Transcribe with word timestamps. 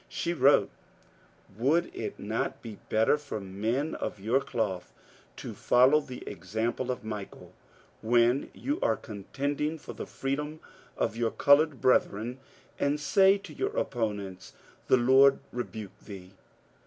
She 0.09 0.33
wrote:— 0.33 0.71
Would 1.59 1.95
it 1.95 2.17
not 2.17 2.63
be 2.63 2.79
better 2.89 3.19
for 3.19 3.39
men 3.39 3.93
of 3.93 4.19
your 4.19 4.39
cloth 4.41 4.91
to 5.35 5.53
follow 5.53 5.99
the 5.99 6.23
example 6.27 6.89
of 6.89 7.03
Michael 7.03 7.53
when 8.01 8.49
you 8.55 8.79
are 8.81 8.95
contending 8.97 9.77
for 9.77 9.93
the 9.93 10.05
f 10.05 10.21
reedbm 10.23 10.57
of 10.97 11.15
your 11.15 11.29
coloured 11.29 11.81
brethren, 11.81 12.39
and 12.79 12.99
say 12.99 13.37
to 13.37 13.53
your 13.53 13.77
opponents," 13.77 14.53
The 14.87 14.97
Lord 14.97 15.37
rebuke 15.51 15.99
thee 15.99 16.31